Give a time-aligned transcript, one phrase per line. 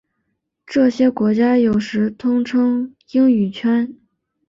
[0.65, 3.95] 这些国家有时统称英语圈。